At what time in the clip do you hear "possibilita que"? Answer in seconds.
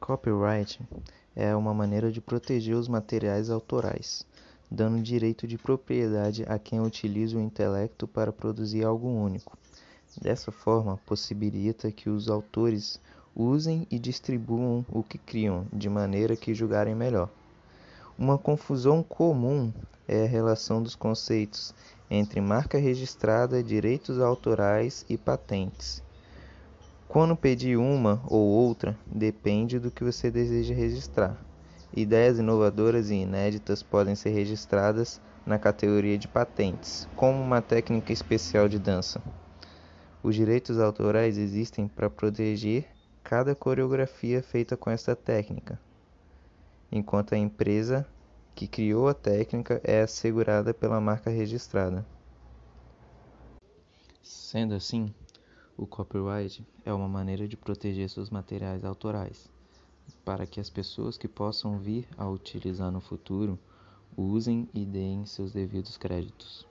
11.04-12.08